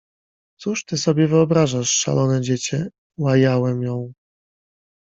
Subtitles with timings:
[0.57, 2.87] „Cóż ty sobie wyobrażasz, szalone dziecię!”—
[3.19, 4.13] łajałem ją.